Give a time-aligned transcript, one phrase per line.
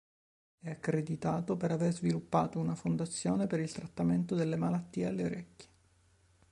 [0.57, 5.69] È accreditato per aver sviluppato una fondazione per il trattamento delle malattie alle orecchie.